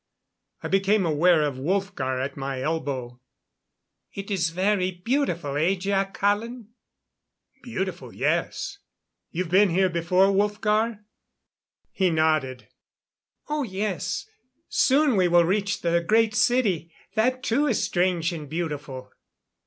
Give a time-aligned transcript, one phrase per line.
[0.63, 3.21] I became aware of Wolfgar at my elbow.
[4.11, 6.69] "It is very beautiful, eh, Jac Hallen?"
[7.61, 8.79] "Beautiful yes.
[9.29, 11.01] You've been here before, Wolfgar?"
[11.91, 12.67] He nodded.
[13.47, 14.25] "Oh yes.
[14.69, 16.91] Soon we will reach the Great City.
[17.13, 19.11] That too is strange and beautiful."